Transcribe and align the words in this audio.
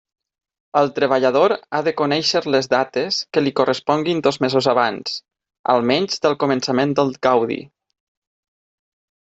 El 0.79 0.87
treballador 0.93 1.53
ha 1.57 1.81
de 1.87 1.91
conèixer 1.99 2.41
les 2.55 2.69
dates 2.71 3.19
que 3.37 3.43
li 3.45 3.53
corresponguin 3.59 4.23
dos 4.29 4.39
mesos 4.47 4.71
abans, 4.75 5.19
almenys, 5.75 6.19
del 6.25 6.39
començament 6.47 6.97
del 7.03 7.17
gaudi. 7.29 7.63